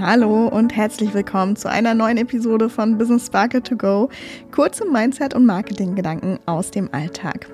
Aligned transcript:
Hallo 0.00 0.48
und 0.48 0.76
herzlich 0.76 1.12
willkommen 1.14 1.56
zu 1.56 1.68
einer 1.68 1.94
neuen 1.94 2.16
Episode 2.16 2.68
von 2.68 2.98
Business 2.98 3.26
Sparkle 3.26 3.62
to 3.62 3.76
Go. 3.76 4.08
Kurze 4.50 4.84
Mindset- 4.84 5.34
und 5.34 5.46
Marketing-Gedanken 5.46 6.38
aus 6.46 6.70
dem 6.70 6.92
Alltag. 6.92 7.48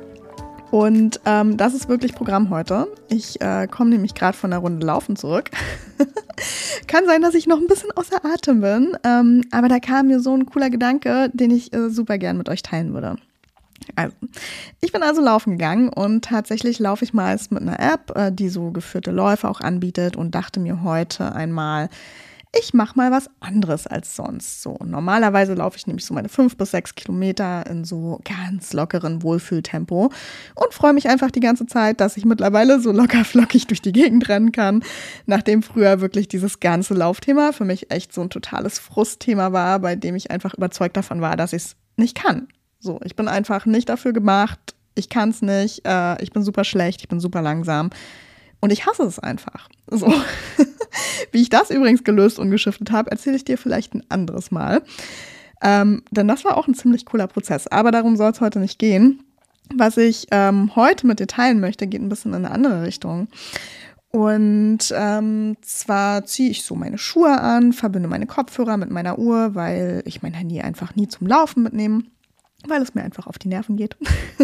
Und 0.70 1.20
ähm, 1.26 1.56
das 1.56 1.74
ist 1.74 1.88
wirklich 1.88 2.14
Programm 2.14 2.50
heute. 2.50 2.88
Ich 3.08 3.40
äh, 3.40 3.66
komme 3.66 3.90
nämlich 3.90 4.14
gerade 4.14 4.36
von 4.36 4.50
der 4.50 4.60
Runde 4.60 4.86
Laufen 4.86 5.16
zurück. 5.16 5.50
Kann 6.86 7.06
sein, 7.06 7.22
dass 7.22 7.34
ich 7.34 7.46
noch 7.46 7.58
ein 7.58 7.66
bisschen 7.66 7.90
außer 7.92 8.24
Atem 8.24 8.60
bin, 8.60 8.96
ähm, 9.04 9.44
aber 9.50 9.68
da 9.68 9.78
kam 9.78 10.08
mir 10.08 10.20
so 10.20 10.34
ein 10.34 10.46
cooler 10.46 10.70
Gedanke, 10.70 11.30
den 11.32 11.50
ich 11.50 11.72
äh, 11.72 11.90
super 11.90 12.18
gern 12.18 12.38
mit 12.38 12.48
euch 12.48 12.62
teilen 12.62 12.94
würde. 12.94 13.16
Also, 13.96 14.14
ich 14.80 14.92
bin 14.92 15.02
also 15.02 15.22
laufen 15.22 15.52
gegangen 15.52 15.88
und 15.88 16.24
tatsächlich 16.24 16.78
laufe 16.78 17.04
ich 17.04 17.12
meist 17.12 17.52
mit 17.52 17.62
einer 17.62 17.80
App, 17.80 18.16
äh, 18.16 18.32
die 18.32 18.48
so 18.48 18.70
geführte 18.70 19.10
Läufe 19.10 19.48
auch 19.48 19.60
anbietet 19.60 20.16
und 20.16 20.34
dachte 20.34 20.60
mir 20.60 20.82
heute 20.82 21.34
einmal, 21.34 21.88
ich 22.54 22.74
mache 22.74 22.96
mal 22.96 23.10
was 23.10 23.30
anderes 23.40 23.86
als 23.86 24.14
sonst. 24.14 24.62
So 24.62 24.76
normalerweise 24.84 25.54
laufe 25.54 25.78
ich 25.78 25.86
nämlich 25.86 26.04
so 26.04 26.12
meine 26.12 26.28
fünf 26.28 26.56
bis 26.56 26.72
sechs 26.72 26.94
Kilometer 26.94 27.66
in 27.66 27.84
so 27.84 28.20
ganz 28.24 28.74
lockeren 28.74 29.22
Wohlfühltempo 29.22 30.12
und 30.54 30.74
freue 30.74 30.92
mich 30.92 31.08
einfach 31.08 31.30
die 31.30 31.40
ganze 31.40 31.66
Zeit, 31.66 32.00
dass 32.00 32.18
ich 32.18 32.26
mittlerweile 32.26 32.78
so 32.80 32.92
locker 32.92 33.24
flockig 33.24 33.66
durch 33.68 33.80
die 33.80 33.92
Gegend 33.92 34.28
rennen 34.28 34.52
kann, 34.52 34.84
nachdem 35.24 35.62
früher 35.62 36.00
wirklich 36.00 36.28
dieses 36.28 36.60
ganze 36.60 36.92
Laufthema 36.94 37.52
für 37.52 37.64
mich 37.64 37.90
echt 37.90 38.12
so 38.12 38.20
ein 38.20 38.30
totales 38.30 38.78
Frustthema 38.78 39.52
war, 39.52 39.78
bei 39.78 39.96
dem 39.96 40.14
ich 40.14 40.30
einfach 40.30 40.52
überzeugt 40.52 40.96
davon 40.96 41.22
war, 41.22 41.36
dass 41.36 41.54
ich 41.54 41.62
es 41.62 41.76
nicht 41.96 42.14
kann. 42.14 42.48
So, 42.82 42.98
ich 43.04 43.14
bin 43.14 43.28
einfach 43.28 43.64
nicht 43.64 43.88
dafür 43.88 44.12
gemacht. 44.12 44.58
Ich 44.96 45.08
kann 45.08 45.30
es 45.30 45.40
nicht. 45.40 45.86
Äh, 45.86 46.20
ich 46.20 46.32
bin 46.32 46.42
super 46.42 46.64
schlecht. 46.64 47.00
Ich 47.00 47.08
bin 47.08 47.20
super 47.20 47.40
langsam. 47.40 47.90
Und 48.60 48.72
ich 48.72 48.86
hasse 48.86 49.04
es 49.04 49.20
einfach. 49.20 49.68
So. 49.88 50.12
Wie 51.32 51.40
ich 51.40 51.48
das 51.48 51.70
übrigens 51.70 52.02
gelöst 52.02 52.40
und 52.40 52.50
geschiftet 52.50 52.90
habe, 52.90 53.12
erzähle 53.12 53.36
ich 53.36 53.44
dir 53.44 53.56
vielleicht 53.56 53.94
ein 53.94 54.02
anderes 54.08 54.50
Mal. 54.50 54.82
Ähm, 55.62 56.02
denn 56.10 56.26
das 56.26 56.44
war 56.44 56.56
auch 56.56 56.66
ein 56.66 56.74
ziemlich 56.74 57.06
cooler 57.06 57.28
Prozess. 57.28 57.68
Aber 57.68 57.92
darum 57.92 58.16
soll 58.16 58.32
es 58.32 58.40
heute 58.40 58.58
nicht 58.58 58.80
gehen. 58.80 59.22
Was 59.72 59.96
ich 59.96 60.26
ähm, 60.32 60.74
heute 60.74 61.06
mit 61.06 61.20
dir 61.20 61.28
teilen 61.28 61.60
möchte, 61.60 61.86
geht 61.86 62.02
ein 62.02 62.08
bisschen 62.08 62.34
in 62.34 62.44
eine 62.44 62.50
andere 62.50 62.82
Richtung. 62.82 63.28
Und 64.10 64.92
ähm, 64.94 65.56
zwar 65.62 66.24
ziehe 66.24 66.50
ich 66.50 66.64
so 66.64 66.74
meine 66.74 66.98
Schuhe 66.98 67.40
an, 67.40 67.72
verbinde 67.72 68.08
meine 68.08 68.26
Kopfhörer 68.26 68.76
mit 68.76 68.90
meiner 68.90 69.20
Uhr, 69.20 69.54
weil 69.54 70.02
ich 70.04 70.20
mein 70.20 70.34
Handy 70.34 70.60
einfach 70.60 70.96
nie 70.96 71.06
zum 71.06 71.28
Laufen 71.28 71.62
mitnehme 71.62 72.02
weil 72.66 72.82
es 72.82 72.94
mir 72.94 73.02
einfach 73.02 73.26
auf 73.26 73.38
die 73.38 73.48
Nerven 73.48 73.76
geht. 73.76 73.96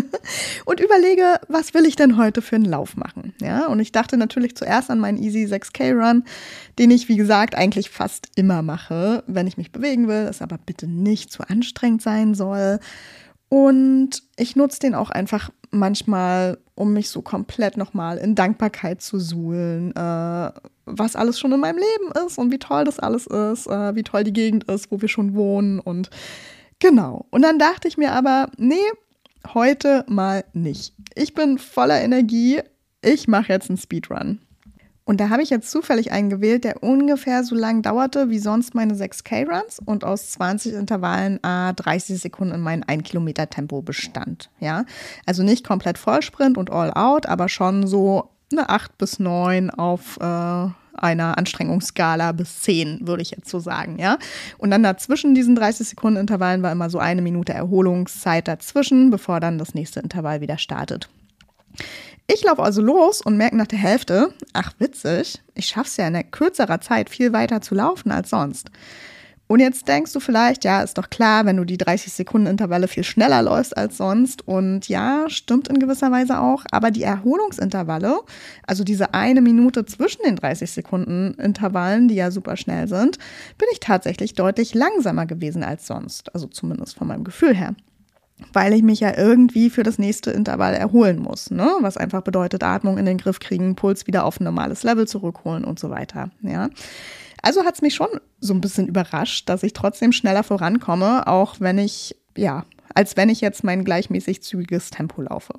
und 0.64 0.80
überlege, 0.80 1.40
was 1.48 1.74
will 1.74 1.86
ich 1.86 1.96
denn 1.96 2.16
heute 2.16 2.42
für 2.42 2.56
einen 2.56 2.64
Lauf 2.64 2.96
machen? 2.96 3.34
Ja, 3.40 3.66
und 3.66 3.80
ich 3.80 3.92
dachte 3.92 4.16
natürlich 4.16 4.56
zuerst 4.56 4.90
an 4.90 4.98
meinen 4.98 5.18
Easy 5.18 5.44
6K 5.44 5.94
Run, 5.94 6.24
den 6.78 6.90
ich, 6.90 7.08
wie 7.08 7.16
gesagt, 7.16 7.54
eigentlich 7.54 7.90
fast 7.90 8.28
immer 8.36 8.62
mache, 8.62 9.22
wenn 9.26 9.46
ich 9.46 9.56
mich 9.56 9.72
bewegen 9.72 10.08
will, 10.08 10.26
es 10.28 10.42
aber 10.42 10.58
bitte 10.58 10.86
nicht 10.86 11.32
zu 11.32 11.42
anstrengend 11.48 12.02
sein 12.02 12.34
soll. 12.34 12.80
Und 13.48 14.22
ich 14.36 14.56
nutze 14.56 14.80
den 14.80 14.94
auch 14.94 15.10
einfach 15.10 15.50
manchmal, 15.70 16.58
um 16.74 16.92
mich 16.92 17.10
so 17.10 17.22
komplett 17.22 17.76
nochmal 17.76 18.18
in 18.18 18.34
Dankbarkeit 18.34 19.00
zu 19.00 19.18
suhlen, 19.18 19.94
äh, 19.94 20.50
was 20.84 21.16
alles 21.16 21.38
schon 21.38 21.52
in 21.52 21.60
meinem 21.60 21.78
Leben 21.78 22.26
ist 22.26 22.38
und 22.38 22.52
wie 22.52 22.58
toll 22.58 22.84
das 22.84 22.98
alles 22.98 23.26
ist, 23.26 23.66
äh, 23.66 23.94
wie 23.94 24.02
toll 24.02 24.24
die 24.24 24.32
Gegend 24.32 24.64
ist, 24.64 24.90
wo 24.90 25.00
wir 25.00 25.08
schon 25.08 25.34
wohnen 25.34 25.80
und 25.80 26.10
Genau. 26.78 27.26
Und 27.30 27.42
dann 27.42 27.58
dachte 27.58 27.88
ich 27.88 27.98
mir 27.98 28.12
aber, 28.12 28.50
nee, 28.56 28.76
heute 29.54 30.04
mal 30.08 30.44
nicht. 30.52 30.94
Ich 31.14 31.34
bin 31.34 31.58
voller 31.58 32.00
Energie. 32.00 32.60
Ich 33.02 33.28
mache 33.28 33.52
jetzt 33.52 33.68
einen 33.68 33.78
Speedrun. 33.78 34.40
Und 35.08 35.22
da 35.22 35.30
habe 35.30 35.42
ich 35.42 35.48
jetzt 35.48 35.70
zufällig 35.70 36.12
einen 36.12 36.28
gewählt, 36.28 36.64
der 36.64 36.82
ungefähr 36.82 37.42
so 37.42 37.54
lang 37.54 37.80
dauerte 37.80 38.28
wie 38.28 38.38
sonst 38.38 38.74
meine 38.74 38.92
6K-Runs 38.92 39.80
und 39.82 40.04
aus 40.04 40.32
20 40.32 40.74
Intervallen 40.74 41.42
a 41.42 41.72
30 41.72 42.20
Sekunden 42.20 42.56
in 42.56 42.60
mein 42.60 42.82
1 42.82 43.04
Kilometer 43.04 43.48
Tempo 43.48 43.80
bestand. 43.80 44.50
Ja, 44.60 44.84
also 45.24 45.42
nicht 45.42 45.66
komplett 45.66 45.96
Vollsprint 45.96 46.58
und 46.58 46.70
All 46.70 46.92
Out, 46.92 47.24
aber 47.24 47.48
schon 47.48 47.86
so 47.86 48.28
eine 48.52 48.68
8 48.68 48.98
bis 48.98 49.18
9 49.18 49.70
auf 49.70 50.18
äh, 50.20 50.68
einer 51.02 51.38
Anstrengungsskala 51.38 52.32
bis 52.32 52.60
10, 52.62 53.06
würde 53.06 53.22
ich 53.22 53.30
jetzt 53.30 53.48
so 53.48 53.60
sagen, 53.60 53.98
ja. 53.98 54.18
Und 54.58 54.70
dann 54.70 54.82
dazwischen 54.82 55.34
diesen 55.34 55.54
30 55.54 55.88
Sekunden 55.88 56.18
Intervallen 56.18 56.62
war 56.62 56.72
immer 56.72 56.90
so 56.90 56.98
eine 56.98 57.22
Minute 57.22 57.52
Erholungszeit 57.52 58.48
dazwischen, 58.48 59.10
bevor 59.10 59.40
dann 59.40 59.58
das 59.58 59.74
nächste 59.74 60.00
Intervall 60.00 60.40
wieder 60.40 60.58
startet. 60.58 61.08
Ich 62.26 62.44
laufe 62.44 62.62
also 62.62 62.82
los 62.82 63.22
und 63.22 63.38
merke 63.38 63.56
nach 63.56 63.66
der 63.66 63.78
Hälfte, 63.78 64.34
ach 64.52 64.72
witzig, 64.78 65.40
ich 65.54 65.66
schaffe 65.66 65.88
es 65.88 65.96
ja 65.96 66.06
in 66.06 66.30
kürzerer 66.30 66.80
Zeit 66.80 67.08
viel 67.08 67.32
weiter 67.32 67.62
zu 67.62 67.74
laufen 67.74 68.10
als 68.10 68.30
sonst. 68.30 68.70
Und 69.48 69.60
jetzt 69.60 69.88
denkst 69.88 70.12
du 70.12 70.20
vielleicht, 70.20 70.64
ja, 70.64 70.82
ist 70.82 70.98
doch 70.98 71.08
klar, 71.08 71.46
wenn 71.46 71.56
du 71.56 71.64
die 71.64 71.78
30 71.78 72.12
Sekunden 72.12 72.46
Intervalle 72.46 72.86
viel 72.86 73.02
schneller 73.02 73.42
läufst 73.42 73.76
als 73.76 73.96
sonst. 73.96 74.46
Und 74.46 74.88
ja, 74.88 75.24
stimmt 75.28 75.68
in 75.68 75.78
gewisser 75.78 76.12
Weise 76.12 76.38
auch. 76.38 76.64
Aber 76.70 76.90
die 76.90 77.02
Erholungsintervalle, 77.02 78.20
also 78.66 78.84
diese 78.84 79.14
eine 79.14 79.40
Minute 79.40 79.86
zwischen 79.86 80.22
den 80.22 80.36
30 80.36 80.70
Sekunden 80.70 81.32
Intervallen, 81.34 82.08
die 82.08 82.14
ja 82.14 82.30
super 82.30 82.58
schnell 82.58 82.88
sind, 82.88 83.16
bin 83.56 83.68
ich 83.72 83.80
tatsächlich 83.80 84.34
deutlich 84.34 84.74
langsamer 84.74 85.24
gewesen 85.24 85.64
als 85.64 85.86
sonst. 85.86 86.34
Also 86.34 86.46
zumindest 86.46 86.96
von 86.96 87.08
meinem 87.08 87.24
Gefühl 87.24 87.56
her. 87.56 87.74
Weil 88.52 88.74
ich 88.74 88.82
mich 88.82 89.00
ja 89.00 89.16
irgendwie 89.16 89.70
für 89.70 89.82
das 89.82 89.98
nächste 89.98 90.30
Intervall 90.30 90.74
erholen 90.74 91.20
muss, 91.20 91.50
ne? 91.50 91.68
Was 91.80 91.96
einfach 91.96 92.22
bedeutet, 92.22 92.62
Atmung 92.62 92.98
in 92.98 93.06
den 93.06 93.18
Griff 93.18 93.40
kriegen, 93.40 93.74
Puls 93.74 94.06
wieder 94.06 94.24
auf 94.24 94.38
ein 94.38 94.44
normales 94.44 94.84
Level 94.84 95.08
zurückholen 95.08 95.64
und 95.64 95.80
so 95.80 95.90
weiter. 95.90 96.30
Ja. 96.42 96.68
Also 97.42 97.64
hat 97.64 97.74
es 97.74 97.82
mich 97.82 97.94
schon 97.94 98.08
so 98.40 98.54
ein 98.54 98.60
bisschen 98.60 98.88
überrascht, 98.88 99.48
dass 99.48 99.62
ich 99.62 99.72
trotzdem 99.72 100.12
schneller 100.12 100.42
vorankomme, 100.42 101.26
auch 101.26 101.56
wenn 101.60 101.78
ich, 101.78 102.16
ja, 102.36 102.64
als 102.94 103.16
wenn 103.16 103.28
ich 103.28 103.40
jetzt 103.40 103.64
mein 103.64 103.84
gleichmäßig 103.84 104.42
zügiges 104.42 104.90
Tempo 104.90 105.22
laufe. 105.22 105.54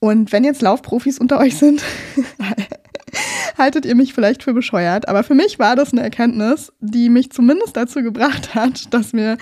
Und 0.00 0.32
wenn 0.32 0.44
jetzt 0.44 0.62
Laufprofis 0.62 1.18
unter 1.18 1.38
euch 1.38 1.56
sind, 1.56 1.82
haltet 3.58 3.84
ihr 3.84 3.94
mich 3.94 4.14
vielleicht 4.14 4.42
für 4.42 4.54
bescheuert, 4.54 5.08
aber 5.08 5.22
für 5.22 5.34
mich 5.34 5.58
war 5.58 5.76
das 5.76 5.92
eine 5.92 6.02
Erkenntnis, 6.02 6.72
die 6.80 7.10
mich 7.10 7.30
zumindest 7.32 7.76
dazu 7.76 8.02
gebracht 8.02 8.54
hat, 8.54 8.92
dass 8.94 9.12
mir 9.12 9.36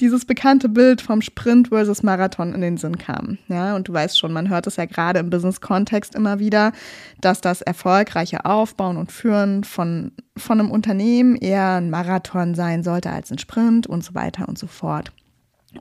dieses 0.00 0.24
bekannte 0.24 0.68
Bild 0.68 1.00
vom 1.00 1.22
Sprint 1.22 1.68
versus 1.68 2.02
Marathon 2.02 2.54
in 2.54 2.60
den 2.60 2.76
Sinn 2.76 2.98
kam. 2.98 3.38
Ja, 3.48 3.74
und 3.74 3.88
du 3.88 3.92
weißt 3.92 4.18
schon, 4.18 4.32
man 4.32 4.48
hört 4.48 4.66
es 4.66 4.76
ja 4.76 4.84
gerade 4.84 5.18
im 5.20 5.30
Business-Kontext 5.30 6.14
immer 6.14 6.38
wieder, 6.38 6.72
dass 7.20 7.40
das 7.40 7.62
erfolgreiche 7.62 8.44
Aufbauen 8.44 8.96
und 8.96 9.10
Führen 9.10 9.64
von, 9.64 10.12
von 10.36 10.60
einem 10.60 10.70
Unternehmen 10.70 11.36
eher 11.36 11.76
ein 11.76 11.90
Marathon 11.90 12.54
sein 12.54 12.82
sollte 12.82 13.10
als 13.10 13.30
ein 13.32 13.38
Sprint 13.38 13.86
und 13.86 14.04
so 14.04 14.14
weiter 14.14 14.48
und 14.48 14.58
so 14.58 14.66
fort. 14.66 15.12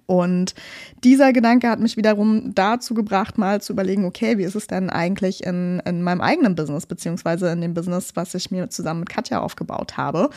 Und 0.06 0.56
dieser 1.04 1.34
Gedanke 1.34 1.70
hat 1.70 1.80
mich 1.80 1.98
wiederum 1.98 2.54
dazu 2.54 2.94
gebracht, 2.94 3.38
mal 3.38 3.62
zu 3.62 3.74
überlegen, 3.74 4.06
okay, 4.06 4.38
wie 4.38 4.44
ist 4.44 4.56
es 4.56 4.68
denn 4.68 4.90
eigentlich 4.90 5.44
in, 5.44 5.82
in 5.86 6.02
meinem 6.02 6.22
eigenen 6.22 6.56
Business, 6.56 6.86
beziehungsweise 6.86 7.52
in 7.52 7.62
dem 7.62 7.74
Business, 7.74 8.16
was 8.16 8.34
ich 8.34 8.52
mir 8.52 8.70
zusammen 8.70 9.02
mit 9.02 9.10
Katja 9.10 9.40
aufgebaut 9.40 9.98
habe. 9.98 10.30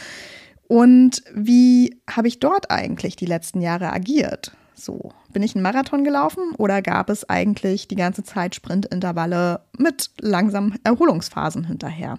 Und 0.67 1.23
wie 1.35 2.01
habe 2.11 2.29
ich 2.29 2.41
dort 2.41 2.71
eigentlich 2.71 3.17
die 3.17 3.27
letzten 3.27 3.61
Jahre 3.61 3.93
agiert? 3.93 4.53
So, 4.75 5.13
bin 5.33 5.43
ich 5.43 5.55
einen 5.55 5.63
Marathon 5.63 6.05
gelaufen 6.05 6.55
oder 6.59 6.83
gab 6.83 7.09
es 7.09 7.29
eigentlich 7.29 7.87
die 7.87 7.97
ganze 7.97 8.25
Zeit 8.25 8.55
Sprintintervalle 8.55 9.61
mit 9.79 10.11
langsamen 10.21 10.79
Erholungsphasen 10.83 11.65
hinterher? 11.65 12.19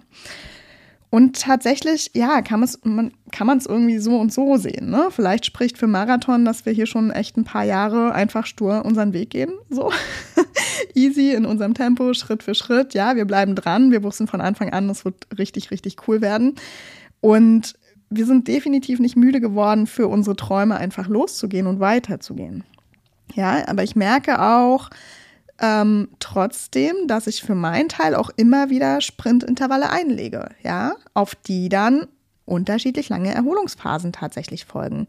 Und 1.08 1.40
tatsächlich, 1.40 2.10
ja, 2.14 2.42
kann 2.42 2.66
man 2.82 3.12
kann 3.30 3.56
es 3.56 3.66
irgendwie 3.66 3.98
so 3.98 4.18
und 4.18 4.32
so 4.32 4.56
sehen. 4.56 4.90
Ne? 4.90 5.08
Vielleicht 5.10 5.46
spricht 5.46 5.78
für 5.78 5.86
Marathon, 5.86 6.44
dass 6.44 6.66
wir 6.66 6.72
hier 6.72 6.86
schon 6.86 7.10
echt 7.10 7.36
ein 7.36 7.44
paar 7.44 7.64
Jahre 7.64 8.12
einfach 8.12 8.44
stur 8.44 8.84
unseren 8.84 9.12
Weg 9.12 9.30
gehen. 9.30 9.52
So 9.70 9.92
easy 10.94 11.32
in 11.32 11.46
unserem 11.46 11.74
Tempo, 11.74 12.12
Schritt 12.12 12.42
für 12.42 12.54
Schritt. 12.54 12.94
Ja, 12.94 13.16
wir 13.16 13.24
bleiben 13.24 13.54
dran. 13.54 13.92
Wir 13.92 14.02
wussten 14.02 14.26
von 14.26 14.40
Anfang 14.40 14.72
an, 14.72 14.88
das 14.88 15.04
wird 15.04 15.26
richtig, 15.38 15.70
richtig 15.70 15.96
cool 16.08 16.20
werden. 16.20 16.56
Und 17.20 17.74
wir 18.10 18.26
sind 18.26 18.48
definitiv 18.48 18.98
nicht 18.98 19.16
müde 19.16 19.40
geworden, 19.40 19.86
für 19.86 20.08
unsere 20.08 20.36
Träume 20.36 20.76
einfach 20.76 21.08
loszugehen 21.08 21.66
und 21.66 21.80
weiterzugehen. 21.80 22.64
Ja, 23.34 23.66
aber 23.68 23.82
ich 23.82 23.96
merke 23.96 24.40
auch, 24.40 24.90
ähm, 25.60 26.08
trotzdem, 26.20 26.94
dass 27.06 27.26
ich 27.26 27.42
für 27.42 27.54
meinen 27.54 27.88
Teil 27.88 28.14
auch 28.14 28.30
immer 28.36 28.70
wieder 28.70 29.00
Sprintintervalle 29.00 29.90
einlege, 29.90 30.50
ja, 30.62 30.94
auf 31.14 31.34
die 31.34 31.68
dann 31.68 32.06
unterschiedlich 32.44 33.08
lange 33.08 33.34
Erholungsphasen 33.34 34.12
tatsächlich 34.12 34.64
folgen. 34.64 35.06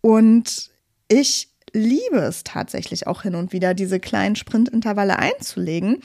Und 0.00 0.70
ich 1.08 1.48
liebe 1.72 2.18
es 2.18 2.44
tatsächlich 2.44 3.06
auch 3.06 3.22
hin 3.22 3.34
und 3.34 3.52
wieder, 3.52 3.72
diese 3.72 4.00
kleinen 4.00 4.36
Sprintintervalle 4.36 5.18
einzulegen, 5.18 6.00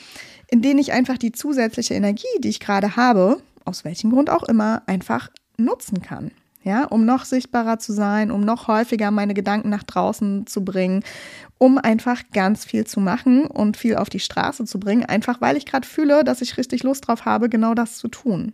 in 0.48 0.62
denen 0.62 0.78
ich 0.78 0.92
einfach 0.92 1.18
die 1.18 1.32
zusätzliche 1.32 1.94
Energie, 1.94 2.26
die 2.40 2.48
ich 2.48 2.60
gerade 2.60 2.96
habe, 2.96 3.42
aus 3.64 3.84
welchem 3.84 4.10
Grund 4.10 4.30
auch 4.30 4.44
immer, 4.44 4.82
einfach 4.86 5.28
nutzen 5.58 6.00
kann 6.00 6.30
ja, 6.68 6.84
um 6.84 7.04
noch 7.04 7.24
sichtbarer 7.24 7.78
zu 7.78 7.92
sein, 7.92 8.30
um 8.30 8.42
noch 8.42 8.68
häufiger 8.68 9.10
meine 9.10 9.34
Gedanken 9.34 9.70
nach 9.70 9.82
draußen 9.82 10.46
zu 10.46 10.64
bringen, 10.64 11.02
um 11.58 11.78
einfach 11.78 12.22
ganz 12.32 12.64
viel 12.64 12.86
zu 12.86 13.00
machen 13.00 13.46
und 13.46 13.76
viel 13.76 13.96
auf 13.96 14.10
die 14.10 14.20
Straße 14.20 14.64
zu 14.64 14.78
bringen, 14.78 15.04
einfach 15.04 15.40
weil 15.40 15.56
ich 15.56 15.66
gerade 15.66 15.88
fühle, 15.88 16.22
dass 16.22 16.42
ich 16.42 16.56
richtig 16.56 16.82
Lust 16.84 17.08
drauf 17.08 17.24
habe, 17.24 17.48
genau 17.48 17.74
das 17.74 17.96
zu 17.98 18.08
tun. 18.08 18.52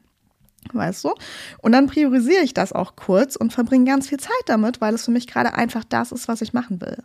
Weißt 0.72 1.04
du? 1.04 1.12
Und 1.60 1.72
dann 1.72 1.88
priorisiere 1.88 2.42
ich 2.42 2.54
das 2.54 2.72
auch 2.72 2.96
kurz 2.96 3.36
und 3.36 3.52
verbringe 3.52 3.84
ganz 3.84 4.08
viel 4.08 4.18
Zeit 4.18 4.32
damit, 4.46 4.80
weil 4.80 4.94
es 4.94 5.04
für 5.04 5.10
mich 5.10 5.26
gerade 5.26 5.54
einfach 5.54 5.84
das 5.84 6.10
ist, 6.10 6.26
was 6.26 6.40
ich 6.40 6.54
machen 6.54 6.80
will. 6.80 6.96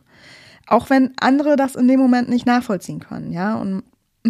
Auch 0.67 0.89
wenn 0.89 1.13
andere 1.19 1.55
das 1.57 1.75
in 1.75 1.87
dem 1.87 1.99
Moment 1.99 2.29
nicht 2.29 2.45
nachvollziehen 2.45 2.99
können, 2.99 3.31
ja. 3.31 3.55
Und 3.55 3.83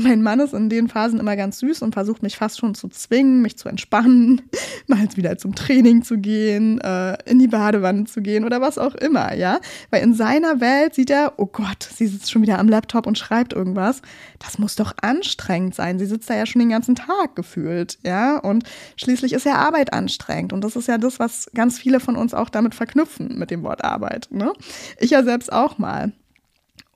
mein 0.03 0.21
Mann 0.21 0.39
ist 0.39 0.53
in 0.53 0.69
den 0.69 0.87
Phasen 0.87 1.19
immer 1.19 1.35
ganz 1.35 1.59
süß 1.59 1.81
und 1.81 1.93
versucht 1.93 2.23
mich 2.23 2.37
fast 2.37 2.59
schon 2.59 2.75
zu 2.75 2.87
zwingen, 2.87 3.41
mich 3.41 3.57
zu 3.57 3.69
entspannen, 3.69 4.41
mal 4.87 5.07
wieder 5.15 5.37
zum 5.37 5.55
Training 5.55 6.03
zu 6.03 6.17
gehen, 6.17 6.79
äh, 6.81 7.17
in 7.29 7.39
die 7.39 7.47
Badewanne 7.47 8.05
zu 8.05 8.21
gehen 8.21 8.45
oder 8.45 8.61
was 8.61 8.77
auch 8.77 8.95
immer, 8.95 9.33
ja. 9.33 9.59
Weil 9.89 10.03
in 10.03 10.13
seiner 10.13 10.61
Welt 10.61 10.95
sieht 10.95 11.09
er, 11.09 11.33
oh 11.37 11.45
Gott, 11.45 11.83
sie 11.83 12.07
sitzt 12.07 12.31
schon 12.31 12.41
wieder 12.41 12.59
am 12.59 12.69
Laptop 12.69 13.07
und 13.07 13.17
schreibt 13.17 13.53
irgendwas. 13.53 14.01
Das 14.39 14.59
muss 14.59 14.75
doch 14.75 14.93
anstrengend 15.01 15.75
sein. 15.75 15.99
Sie 15.99 16.05
sitzt 16.05 16.29
da 16.29 16.35
ja 16.35 16.45
schon 16.45 16.59
den 16.59 16.69
ganzen 16.69 16.95
Tag 16.95 17.35
gefühlt, 17.35 17.99
ja. 18.03 18.37
Und 18.37 18.63
schließlich 18.95 19.33
ist 19.33 19.45
ja 19.45 19.55
Arbeit 19.55 19.93
anstrengend. 19.93 20.53
Und 20.53 20.63
das 20.63 20.75
ist 20.75 20.87
ja 20.87 20.97
das, 20.97 21.19
was 21.19 21.49
ganz 21.53 21.79
viele 21.79 21.99
von 21.99 22.15
uns 22.15 22.33
auch 22.33 22.49
damit 22.49 22.75
verknüpfen, 22.75 23.37
mit 23.37 23.51
dem 23.51 23.63
Wort 23.63 23.83
Arbeit. 23.83 24.27
Ne? 24.31 24.53
Ich 24.99 25.11
ja 25.11 25.23
selbst 25.23 25.51
auch 25.51 25.77
mal. 25.77 26.11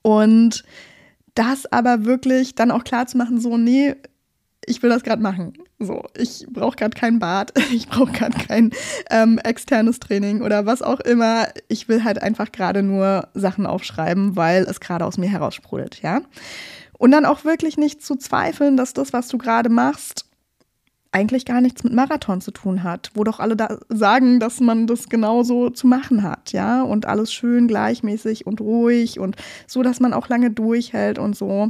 Und 0.02 0.64
das 1.34 1.66
aber 1.72 2.04
wirklich 2.04 2.54
dann 2.54 2.70
auch 2.70 2.84
klar 2.84 3.06
zu 3.06 3.16
machen, 3.16 3.40
so, 3.40 3.56
nee, 3.56 3.94
ich 4.66 4.82
will 4.82 4.90
das 4.90 5.02
gerade 5.02 5.22
machen. 5.22 5.52
So, 5.78 6.04
ich 6.16 6.46
brauche 6.50 6.76
gerade 6.76 6.96
kein 6.98 7.18
Bad, 7.18 7.52
ich 7.72 7.88
brauche 7.88 8.12
gerade 8.12 8.38
kein 8.38 8.70
ähm, 9.10 9.38
externes 9.38 10.00
Training 10.00 10.42
oder 10.42 10.66
was 10.66 10.82
auch 10.82 11.00
immer. 11.00 11.48
Ich 11.68 11.88
will 11.88 12.04
halt 12.04 12.22
einfach 12.22 12.52
gerade 12.52 12.82
nur 12.82 13.28
Sachen 13.34 13.66
aufschreiben, 13.66 14.36
weil 14.36 14.64
es 14.64 14.80
gerade 14.80 15.04
aus 15.04 15.18
mir 15.18 15.28
heraussprudelt, 15.28 16.02
ja. 16.02 16.22
Und 16.96 17.10
dann 17.10 17.26
auch 17.26 17.44
wirklich 17.44 17.76
nicht 17.76 18.02
zu 18.02 18.16
zweifeln, 18.16 18.76
dass 18.76 18.92
das, 18.92 19.12
was 19.12 19.28
du 19.28 19.36
gerade 19.36 19.68
machst, 19.68 20.23
eigentlich 21.14 21.44
gar 21.44 21.60
nichts 21.60 21.84
mit 21.84 21.92
Marathon 21.92 22.40
zu 22.40 22.50
tun 22.50 22.82
hat, 22.82 23.12
wo 23.14 23.22
doch 23.22 23.38
alle 23.38 23.54
da 23.54 23.78
sagen, 23.88 24.40
dass 24.40 24.60
man 24.60 24.88
das 24.88 25.08
genauso 25.08 25.70
zu 25.70 25.86
machen 25.86 26.24
hat, 26.24 26.52
ja, 26.52 26.82
und 26.82 27.06
alles 27.06 27.32
schön 27.32 27.68
gleichmäßig 27.68 28.46
und 28.46 28.60
ruhig 28.60 29.20
und 29.20 29.36
so, 29.68 29.82
dass 29.82 30.00
man 30.00 30.12
auch 30.12 30.28
lange 30.28 30.50
durchhält 30.50 31.20
und 31.20 31.36
so. 31.36 31.68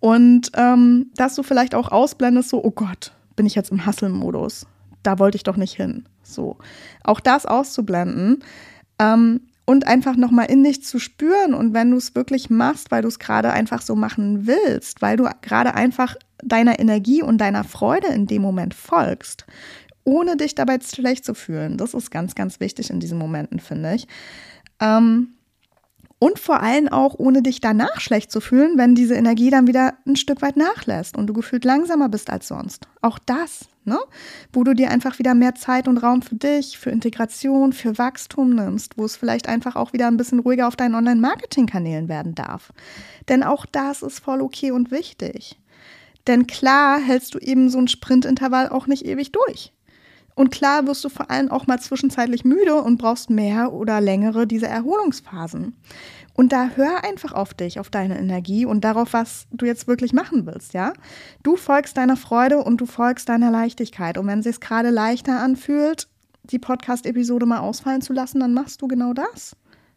Und 0.00 0.50
ähm, 0.54 1.10
dass 1.14 1.36
du 1.36 1.44
vielleicht 1.44 1.74
auch 1.74 1.92
ausblendest, 1.92 2.48
so, 2.48 2.62
oh 2.62 2.72
Gott, 2.72 3.12
bin 3.36 3.46
ich 3.46 3.54
jetzt 3.54 3.70
im 3.70 3.86
Hustle-Modus? 3.86 4.66
Da 5.04 5.20
wollte 5.20 5.36
ich 5.36 5.44
doch 5.44 5.56
nicht 5.56 5.74
hin. 5.74 6.08
So. 6.22 6.56
Auch 7.04 7.20
das 7.20 7.46
auszublenden. 7.46 8.42
Ähm, 8.98 9.42
und 9.64 9.86
einfach 9.86 10.16
nochmal 10.16 10.50
in 10.50 10.62
dich 10.64 10.84
zu 10.84 10.98
spüren 10.98 11.52
und 11.52 11.74
wenn 11.74 11.90
du 11.90 11.96
es 11.96 12.14
wirklich 12.14 12.50
machst, 12.50 12.90
weil 12.90 13.02
du 13.02 13.08
es 13.08 13.18
gerade 13.18 13.52
einfach 13.52 13.82
so 13.82 13.96
machen 13.96 14.46
willst, 14.46 15.02
weil 15.02 15.16
du 15.16 15.28
gerade 15.42 15.74
einfach 15.74 16.14
deiner 16.42 16.78
Energie 16.78 17.22
und 17.22 17.38
deiner 17.38 17.64
Freude 17.64 18.08
in 18.08 18.26
dem 18.26 18.42
Moment 18.42 18.74
folgst, 18.74 19.46
ohne 20.04 20.36
dich 20.36 20.54
dabei 20.54 20.78
schlecht 20.80 21.24
zu 21.24 21.34
fühlen. 21.34 21.76
Das 21.76 21.94
ist 21.94 22.10
ganz, 22.10 22.34
ganz 22.34 22.60
wichtig 22.60 22.90
in 22.90 23.00
diesen 23.00 23.18
Momenten, 23.18 23.60
finde 23.60 23.94
ich. 23.94 24.06
Ähm, 24.80 25.36
und 26.18 26.38
vor 26.38 26.62
allem 26.62 26.88
auch, 26.88 27.14
ohne 27.18 27.42
dich 27.42 27.60
danach 27.60 28.00
schlecht 28.00 28.32
zu 28.32 28.40
fühlen, 28.40 28.78
wenn 28.78 28.94
diese 28.94 29.14
Energie 29.14 29.50
dann 29.50 29.66
wieder 29.66 29.94
ein 30.06 30.16
Stück 30.16 30.40
weit 30.40 30.56
nachlässt 30.56 31.16
und 31.16 31.26
du 31.26 31.34
gefühlt 31.34 31.64
langsamer 31.64 32.08
bist 32.08 32.30
als 32.30 32.48
sonst. 32.48 32.88
Auch 33.02 33.18
das, 33.18 33.68
ne? 33.84 33.98
Wo 34.50 34.64
du 34.64 34.74
dir 34.74 34.90
einfach 34.90 35.18
wieder 35.18 35.34
mehr 35.34 35.54
Zeit 35.54 35.88
und 35.88 35.98
Raum 35.98 36.22
für 36.22 36.36
dich, 36.36 36.78
für 36.78 36.88
Integration, 36.88 37.74
für 37.74 37.98
Wachstum 37.98 38.54
nimmst, 38.54 38.96
wo 38.96 39.04
es 39.04 39.14
vielleicht 39.14 39.46
einfach 39.46 39.76
auch 39.76 39.92
wieder 39.92 40.06
ein 40.06 40.16
bisschen 40.16 40.38
ruhiger 40.38 40.68
auf 40.68 40.76
deinen 40.76 40.94
Online-Marketing-Kanälen 40.94 42.08
werden 42.08 42.34
darf. 42.34 42.72
Denn 43.28 43.42
auch 43.42 43.66
das 43.66 44.00
ist 44.02 44.20
voll 44.20 44.40
okay 44.40 44.70
und 44.70 44.90
wichtig. 44.90 45.58
Denn 46.26 46.46
klar 46.46 46.98
hältst 47.00 47.34
du 47.34 47.38
eben 47.38 47.70
so 47.70 47.78
ein 47.78 47.88
Sprintintervall 47.88 48.68
auch 48.68 48.86
nicht 48.86 49.04
ewig 49.06 49.32
durch. 49.32 49.72
Und 50.34 50.50
klar 50.50 50.86
wirst 50.86 51.02
du 51.02 51.08
vor 51.08 51.30
allem 51.30 51.50
auch 51.50 51.66
mal 51.66 51.80
zwischenzeitlich 51.80 52.44
müde 52.44 52.74
und 52.74 52.98
brauchst 52.98 53.30
mehr 53.30 53.72
oder 53.72 54.02
längere 54.02 54.46
diese 54.46 54.66
Erholungsphasen. 54.66 55.74
Und 56.34 56.52
da 56.52 56.68
hör 56.76 57.04
einfach 57.04 57.32
auf 57.32 57.54
dich, 57.54 57.80
auf 57.80 57.88
deine 57.88 58.18
Energie 58.18 58.66
und 58.66 58.82
darauf, 58.84 59.14
was 59.14 59.46
du 59.50 59.64
jetzt 59.64 59.88
wirklich 59.88 60.12
machen 60.12 60.44
willst, 60.44 60.74
ja? 60.74 60.92
Du 61.42 61.56
folgst 61.56 61.96
deiner 61.96 62.18
Freude 62.18 62.58
und 62.58 62.78
du 62.82 62.84
folgst 62.84 63.30
deiner 63.30 63.50
Leichtigkeit. 63.50 64.18
Und 64.18 64.26
wenn 64.26 64.40
es 64.40 64.44
sich 64.44 64.60
gerade 64.60 64.90
leichter 64.90 65.40
anfühlt, 65.40 66.08
die 66.42 66.58
Podcast-Episode 66.58 67.46
mal 67.46 67.60
ausfallen 67.60 68.02
zu 68.02 68.12
lassen, 68.12 68.40
dann 68.40 68.52
machst 68.52 68.82
du 68.82 68.88
genau 68.88 69.14
das. 69.14 69.56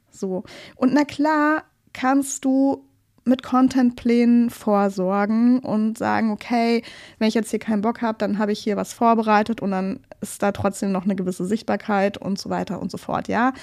So. 0.09 0.43
Und 0.75 0.93
na 0.93 1.03
klar 1.03 1.63
kannst 1.91 2.45
du 2.45 2.85
mit 3.29 3.43
Contentplänen 3.43 4.49
vorsorgen 4.49 5.59
und 5.59 5.97
sagen, 5.97 6.31
okay, 6.31 6.83
wenn 7.17 7.27
ich 7.27 7.33
jetzt 7.33 7.51
hier 7.51 7.59
keinen 7.59 7.81
Bock 7.81 8.01
habe, 8.01 8.17
dann 8.17 8.39
habe 8.39 8.51
ich 8.51 8.59
hier 8.59 8.75
was 8.75 8.93
vorbereitet 8.93 9.61
und 9.61 9.71
dann 9.71 9.99
ist 10.21 10.43
da 10.43 10.51
trotzdem 10.51 10.91
noch 10.91 11.05
eine 11.05 11.15
gewisse 11.15 11.45
Sichtbarkeit 11.45 12.17
und 12.17 12.37
so 12.37 12.49
weiter 12.49 12.81
und 12.81 12.91
so 12.91 12.97
fort. 12.97 13.27
Ja, 13.27 13.53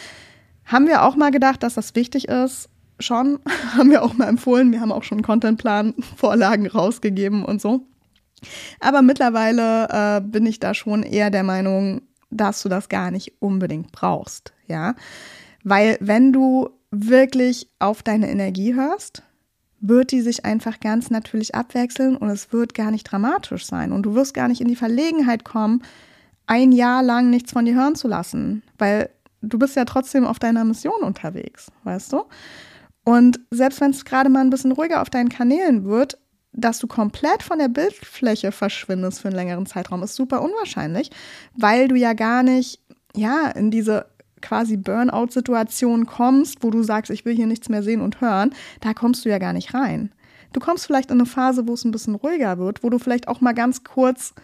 haben 0.64 0.86
wir 0.86 1.02
auch 1.02 1.16
mal 1.16 1.30
gedacht, 1.30 1.62
dass 1.62 1.74
das 1.74 1.94
wichtig 1.94 2.28
ist. 2.28 2.68
Schon, 2.98 3.40
haben 3.76 3.90
wir 3.90 4.02
auch 4.02 4.14
mal 4.14 4.28
empfohlen. 4.28 4.72
Wir 4.72 4.80
haben 4.80 4.92
auch 4.92 5.02
schon 5.02 5.22
Contentplan, 5.22 5.94
Vorlagen 6.16 6.66
rausgegeben 6.66 7.44
und 7.44 7.60
so. 7.60 7.86
Aber 8.80 9.02
mittlerweile 9.02 9.88
äh, 9.90 10.20
bin 10.20 10.46
ich 10.46 10.60
da 10.60 10.74
schon 10.74 11.02
eher 11.02 11.30
der 11.30 11.42
Meinung, 11.42 12.02
dass 12.30 12.62
du 12.62 12.69
das 12.69 12.88
gar 12.88 13.10
nicht 13.10 13.40
unbedingt 13.40 13.92
brauchst. 13.92 14.52
Ja, 14.66 14.94
weil 15.62 15.96
wenn 16.00 16.32
du 16.32 16.70
wirklich 16.90 17.69
auf 17.78 18.02
deine 18.02 18.30
Energie 18.30 18.74
hörst, 18.74 19.22
wird 19.81 20.11
die 20.11 20.20
sich 20.20 20.44
einfach 20.44 20.81
ganz 20.81 21.11
natürlich 21.11 21.55
abwechseln 21.55 22.17
und 22.17 22.28
es 22.28 22.52
wird 22.52 22.75
gar 22.75 22.90
nicht 22.90 23.05
dramatisch 23.05 23.67
sein. 23.67 23.93
Und 23.93 24.05
du 24.05 24.14
wirst 24.14 24.34
gar 24.34 24.49
nicht 24.49 24.61
in 24.61 24.69
die 24.69 24.76
Verlegenheit 24.76 25.44
kommen, 25.44 25.82
ein 26.46 26.73
Jahr 26.73 27.02
lang 27.02 27.31
nichts 27.31 27.52
von 27.52 27.64
dir 27.64 27.75
hören 27.75 27.96
zu 27.96 28.08
lassen, 28.08 28.62
weil 28.78 29.11
du 29.43 29.58
bist 29.58 29.76
ja 29.76 29.84
trotzdem 29.84 30.25
auf 30.25 30.38
deiner 30.38 30.64
Mission 30.64 31.02
unterwegs, 31.02 31.70
weißt 31.84 32.12
du? 32.12 32.25
Und 33.05 33.40
selbst 33.50 33.81
wenn 33.81 33.90
es 33.90 34.05
gerade 34.05 34.28
mal 34.28 34.40
ein 34.40 34.50
bisschen 34.50 34.73
ruhiger 34.73 35.02
auf 35.02 35.11
deinen 35.11 35.28
Kanälen 35.28 35.84
wird, 35.84 36.19
dass 36.52 36.79
du 36.79 36.87
komplett 36.87 37.43
von 37.43 37.58
der 37.58 37.69
Bildfläche 37.69 38.50
verschwindest 38.50 39.20
für 39.20 39.29
einen 39.29 39.37
längeren 39.37 39.67
Zeitraum, 39.67 40.02
ist 40.02 40.17
super 40.17 40.43
unwahrscheinlich, 40.43 41.11
weil 41.55 41.87
du 41.88 41.94
ja 41.96 42.14
gar 42.14 42.43
nicht, 42.43 42.81
ja, 43.14 43.49
in 43.49 43.70
diese 43.70 44.06
quasi 44.46 44.76
Burnout-Situation 44.76 46.06
kommst, 46.06 46.62
wo 46.62 46.70
du 46.70 46.82
sagst, 46.82 47.10
ich 47.10 47.25
will 47.25 47.34
hier 47.34 47.46
nichts 47.46 47.69
mehr 47.69 47.82
sehen 47.82 48.00
und 48.00 48.20
hören, 48.20 48.54
da 48.81 48.94
kommst 48.94 49.25
du 49.25 49.28
ja 49.28 49.38
gar 49.38 49.52
nicht 49.52 49.75
rein. 49.75 50.12
Du 50.52 50.60
kommst 50.60 50.87
vielleicht 50.87 51.10
in 51.10 51.19
eine 51.19 51.26
Phase, 51.26 51.66
wo 51.66 51.75
es 51.75 51.84
ein 51.84 51.90
bisschen 51.90 52.14
ruhiger 52.14 52.58
wird, 52.58 52.82
wo 52.82 52.90
du 52.90 52.98
vielleicht 52.98 53.28
auch 53.28 53.40
mal 53.40 53.52
ganz 53.52 53.84
kurz 53.84 54.34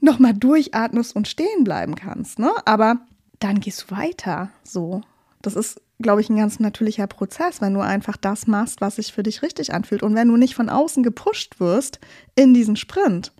nochmal 0.00 0.34
durchatmest 0.34 1.14
und 1.14 1.28
stehen 1.28 1.64
bleiben 1.64 1.94
kannst. 1.94 2.38
Ne? 2.38 2.50
Aber 2.64 2.96
dann 3.38 3.60
gehst 3.60 3.86
du 3.86 3.96
weiter. 3.96 4.50
So. 4.64 5.02
Das 5.42 5.54
ist, 5.54 5.80
glaube 6.00 6.20
ich, 6.20 6.30
ein 6.30 6.36
ganz 6.36 6.58
natürlicher 6.58 7.06
Prozess, 7.06 7.60
wenn 7.60 7.74
du 7.74 7.80
einfach 7.80 8.16
das 8.16 8.46
machst, 8.46 8.80
was 8.80 8.96
sich 8.96 9.12
für 9.12 9.22
dich 9.22 9.42
richtig 9.42 9.72
anfühlt. 9.72 10.02
Und 10.02 10.14
wenn 10.14 10.28
du 10.28 10.36
nicht 10.36 10.54
von 10.54 10.68
außen 10.68 11.02
gepusht 11.02 11.60
wirst 11.60 12.00
in 12.34 12.54
diesen 12.54 12.76
Sprint. 12.76 13.32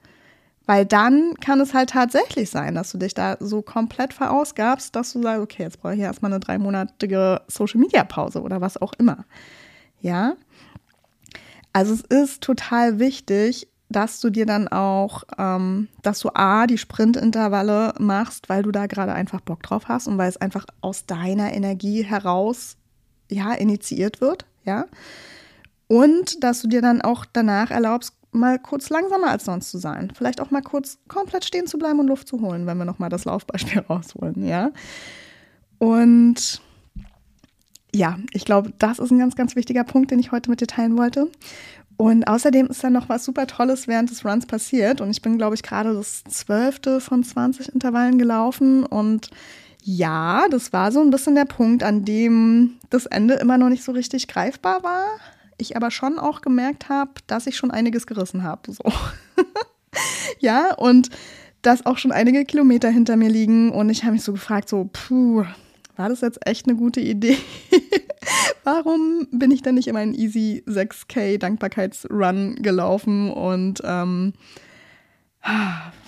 Weil 0.69 0.85
dann 0.85 1.33
kann 1.41 1.61
es 1.61 1.73
halt 1.73 1.89
tatsächlich 1.89 2.51
sein, 2.51 2.75
dass 2.75 2.93
du 2.93 2.99
dich 2.99 3.15
da 3.15 3.39
so 3.41 3.63
komplett 3.63 4.13
verausgabst, 4.13 4.95
dass 4.95 5.15
du 5.15 5.23
sagst, 5.23 5.41
okay, 5.41 5.63
jetzt 5.63 5.81
brauche 5.81 5.95
ich 5.95 6.01
erstmal 6.01 6.31
eine 6.31 6.41
dreimonatige 6.41 7.41
Social-Media-Pause 7.49 8.43
oder 8.43 8.61
was 8.61 8.77
auch 8.77 8.93
immer. 8.99 9.25
Ja. 10.03 10.35
Also 11.73 11.95
es 11.95 12.03
ist 12.03 12.43
total 12.43 12.99
wichtig, 12.99 13.69
dass 13.89 14.21
du 14.21 14.29
dir 14.29 14.45
dann 14.45 14.69
auch, 14.69 15.25
ähm, 15.39 15.89
dass 16.03 16.21
du 16.21 16.29
A, 16.35 16.67
die 16.67 16.77
Sprintintervalle 16.77 17.95
machst, 17.99 18.51
weil 18.51 18.63
du 18.63 18.71
da 18.71 18.87
gerade 18.87 19.15
einfach 19.15 19.41
Bock 19.41 19.63
drauf 19.63 19.89
hast 19.89 20.07
und 20.07 20.19
weil 20.19 20.29
es 20.29 20.37
einfach 20.37 20.67
aus 20.83 21.07
deiner 21.07 21.55
Energie 21.55 22.03
heraus, 22.05 22.77
ja, 23.31 23.55
initiiert 23.55 24.21
wird, 24.21 24.45
ja. 24.65 24.85
Und 25.87 26.45
dass 26.45 26.61
du 26.61 26.69
dir 26.69 26.83
dann 26.83 27.01
auch 27.01 27.25
danach 27.25 27.71
erlaubst, 27.71 28.18
mal 28.33 28.59
kurz 28.59 28.91
langsamer 28.91 29.29
als 29.29 29.45
sonst 29.45 29.71
zu 29.71 29.79
sein. 29.79 30.13
Vielleicht 30.15 30.41
auch 30.41 30.51
mal 30.51 30.63
kurz 30.63 30.99
komplett 31.09 31.45
stehen 31.45 31.67
zu 31.67 31.79
bleiben 31.79 32.01
und 32.01 32.09
Luft 32.09 32.29
zu 32.29 32.41
holen, 32.41 32.67
wenn 32.67 32.79
wir 32.79 32.85
nochmal 32.85 33.09
das 33.09 33.25
Laufbeispiel 33.25 33.81
rausholen, 33.89 34.47
ja. 34.47 34.71
Und 35.79 36.61
ja, 37.95 38.19
ich 38.33 38.45
glaube, 38.45 38.73
das 38.79 38.99
ist 38.99 39.11
ein 39.11 39.19
ganz, 39.19 39.35
ganz 39.35 39.57
wichtiger 39.57 39.85
Punkt, 39.85 40.11
den 40.11 40.19
ich 40.19 40.33
heute 40.33 40.51
mit 40.51 40.61
dir 40.61 40.67
teilen 40.67 40.99
wollte. 40.99 41.31
Und 41.97 42.29
außerdem 42.29 42.67
ist 42.67 42.85
da 42.85 42.91
noch 42.91 43.09
was 43.09 43.25
super 43.25 43.47
Tolles 43.47 43.89
während 43.89 44.11
des 44.11 44.25
Runs 44.25 44.47
passiert. 44.47 45.01
Und 45.01 45.11
ich 45.11 45.23
bin, 45.23 45.37
glaube 45.37 45.57
ich, 45.57 45.63
gerade 45.63 45.95
das 45.95 46.23
zwölfte 46.25 47.01
von 47.01 47.25
20 47.25 47.73
Intervallen 47.73 48.19
gelaufen. 48.19 48.85
Und 48.85 49.31
ja, 49.83 50.47
das 50.51 50.73
war 50.73 50.93
so 50.93 51.01
ein 51.01 51.11
bisschen 51.11 51.35
der 51.35 51.47
Punkt, 51.47 51.83
an 51.83 52.05
dem 52.05 52.75
das 52.91 53.07
Ende 53.07 53.35
immer 53.35 53.59
noch 53.59 53.69
nicht 53.69 53.83
so 53.83 53.93
richtig 53.93 54.29
greifbar 54.29 54.83
war 54.85 55.03
ich 55.59 55.77
aber 55.77 55.91
schon 55.91 56.19
auch 56.19 56.41
gemerkt 56.41 56.89
habe, 56.89 57.13
dass 57.27 57.47
ich 57.47 57.57
schon 57.57 57.71
einiges 57.71 58.07
gerissen 58.07 58.43
habe. 58.43 58.73
So. 58.73 58.85
ja, 60.39 60.75
und 60.75 61.11
dass 61.63 61.85
auch 61.87 61.99
schon 61.99 62.13
einige 62.13 62.45
Kilometer 62.45 62.89
hinter 62.89 63.17
mir 63.17 63.29
liegen. 63.29 63.71
Und 63.71 63.91
ich 63.91 64.05
habe 64.05 64.13
mich 64.13 64.23
so 64.23 64.33
gefragt, 64.33 64.69
so, 64.69 64.89
puh, 64.93 65.45
war 65.97 66.09
das 66.09 66.21
jetzt 66.21 66.47
echt 66.47 66.67
eine 66.67 66.77
gute 66.77 67.01
Idee? 67.01 67.37
Warum 68.65 69.27
bin 69.33 69.51
ich 69.51 69.63
denn 69.63 69.75
nicht 69.75 69.89
in 69.89 69.95
meinen 69.95 70.15
Easy 70.15 70.63
6K 70.67 71.39
Dankbarkeitsrun 71.39 72.57
gelaufen? 72.57 73.33
Und 73.33 73.81
ähm, 73.85 74.33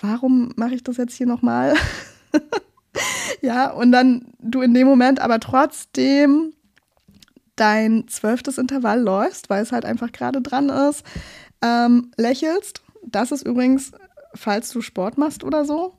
warum 0.01 0.53
mache 0.57 0.75
ich 0.75 0.85
das 0.85 0.97
jetzt 0.97 1.17
hier 1.17 1.27
nochmal? 1.27 1.75
ja, 3.41 3.71
und 3.71 3.93
dann 3.93 4.27
du 4.39 4.61
in 4.61 4.75
dem 4.75 4.87
Moment 4.87 5.21
aber 5.21 5.41
trotzdem 5.41 6.53
dein 7.61 8.09
zwölftes 8.09 8.59
Intervall 8.59 9.01
läufst, 9.01 9.51
weil 9.51 9.63
es 9.63 9.73
halt 9.73 9.85
einfach 9.85 10.13
gerade 10.13 10.41
dran 10.41 10.71
ist, 10.71 11.05
ähm, 11.63 12.11
lächelst. 12.17 12.83
Das 13.07 13.33
ist 13.33 13.47
übrigens, 13.47 13.93
falls 14.35 14.71
du 14.71 14.81
Sport 14.81 15.19
machst 15.19 15.45
oder 15.45 15.65
so, 15.65 15.95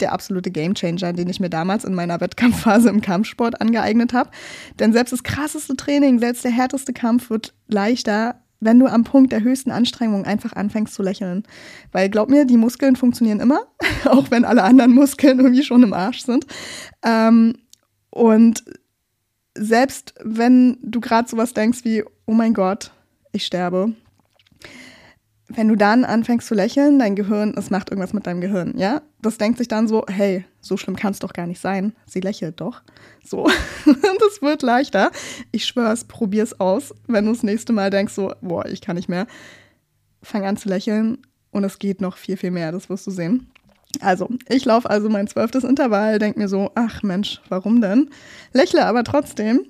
der 0.00 0.12
absolute 0.12 0.50
Gamechanger, 0.50 1.12
den 1.12 1.28
ich 1.28 1.40
mir 1.40 1.50
damals 1.50 1.84
in 1.84 1.94
meiner 1.94 2.20
Wettkampfphase 2.20 2.88
im 2.88 3.00
Kampfsport 3.00 3.60
angeeignet 3.60 4.12
habe. 4.12 4.30
Denn 4.78 4.92
selbst 4.92 5.12
das 5.12 5.22
krasseste 5.22 5.76
Training, 5.76 6.18
selbst 6.18 6.44
der 6.44 6.50
härteste 6.50 6.92
Kampf 6.92 7.30
wird 7.30 7.54
leichter, 7.68 8.40
wenn 8.60 8.78
du 8.78 8.86
am 8.86 9.04
Punkt 9.04 9.30
der 9.30 9.42
höchsten 9.42 9.70
Anstrengung 9.70 10.24
einfach 10.24 10.54
anfängst 10.54 10.94
zu 10.94 11.02
lächeln. 11.02 11.44
Weil 11.92 12.08
glaub 12.08 12.30
mir, 12.30 12.44
die 12.46 12.56
Muskeln 12.56 12.96
funktionieren 12.96 13.40
immer, 13.40 13.60
auch 14.06 14.30
wenn 14.30 14.44
alle 14.44 14.62
anderen 14.62 14.92
Muskeln 14.92 15.38
irgendwie 15.38 15.62
schon 15.62 15.82
im 15.82 15.92
Arsch 15.92 16.22
sind. 16.22 16.46
Ähm, 17.04 17.54
und 18.10 18.64
selbst 19.56 20.14
wenn 20.22 20.78
du 20.82 21.00
gerade 21.00 21.28
sowas 21.28 21.54
denkst 21.54 21.84
wie, 21.84 22.04
oh 22.26 22.32
mein 22.32 22.54
Gott, 22.54 22.92
ich 23.32 23.46
sterbe, 23.46 23.94
wenn 25.48 25.68
du 25.68 25.76
dann 25.76 26.04
anfängst 26.04 26.48
zu 26.48 26.54
lächeln, 26.54 26.98
dein 26.98 27.16
Gehirn, 27.16 27.54
es 27.56 27.70
macht 27.70 27.90
irgendwas 27.90 28.12
mit 28.12 28.26
deinem 28.26 28.40
Gehirn, 28.40 28.76
ja? 28.76 29.02
Das 29.20 29.38
denkt 29.38 29.58
sich 29.58 29.68
dann 29.68 29.88
so, 29.88 30.04
hey, 30.08 30.44
so 30.60 30.76
schlimm 30.76 30.96
kann 30.96 31.12
es 31.12 31.18
doch 31.18 31.32
gar 31.32 31.46
nicht 31.46 31.60
sein. 31.60 31.94
Sie 32.06 32.20
lächelt 32.20 32.60
doch. 32.60 32.82
So, 33.24 33.46
das 33.84 34.42
wird 34.42 34.62
leichter. 34.62 35.10
Ich 35.52 35.66
schwör's, 35.66 36.04
probier's 36.04 36.58
aus. 36.60 36.94
Wenn 37.06 37.26
du 37.26 37.32
das 37.32 37.42
nächste 37.42 37.72
Mal 37.72 37.90
denkst 37.90 38.14
so, 38.14 38.32
boah, 38.40 38.66
ich 38.66 38.80
kann 38.80 38.96
nicht 38.96 39.08
mehr, 39.08 39.26
fang 40.22 40.44
an 40.44 40.56
zu 40.56 40.68
lächeln 40.68 41.18
und 41.50 41.64
es 41.64 41.78
geht 41.78 42.00
noch 42.00 42.16
viel, 42.16 42.36
viel 42.36 42.50
mehr, 42.50 42.72
das 42.72 42.88
wirst 42.88 43.06
du 43.06 43.10
sehen. 43.10 43.50
Also, 44.02 44.28
ich 44.48 44.64
laufe 44.64 44.88
also 44.90 45.08
mein 45.08 45.26
zwölftes 45.26 45.64
Intervall, 45.64 46.18
denk 46.18 46.36
mir 46.36 46.48
so, 46.48 46.70
ach 46.74 47.02
Mensch, 47.02 47.40
warum 47.48 47.80
denn? 47.80 48.10
Lächle 48.52 48.84
aber 48.86 49.04
trotzdem 49.04 49.66